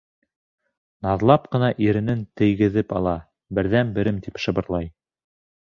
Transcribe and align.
Наҙлап 1.07 1.45
ҡына 1.57 1.69
иренен 1.89 2.25
тейгеҙеп 2.41 2.99
ала, 3.01 3.17
«берҙән-берем» 3.61 4.23
тип 4.27 4.45
шыбырлай. 4.47 4.95